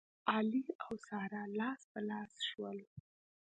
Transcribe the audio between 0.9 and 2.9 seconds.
ساره لاس په لاس شول.